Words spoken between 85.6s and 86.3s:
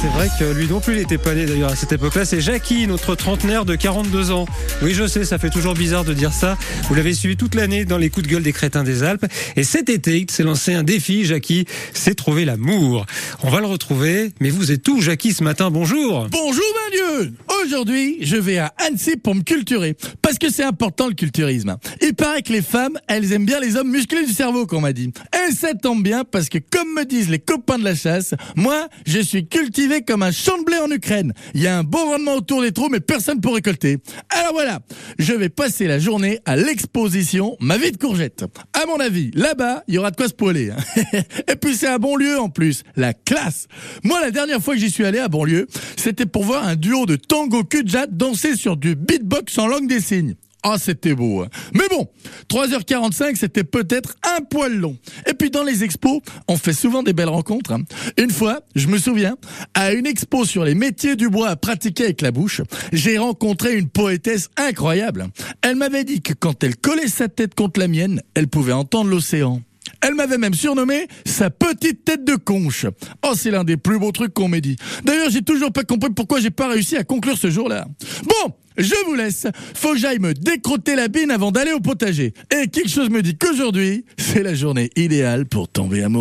tomber amoureux.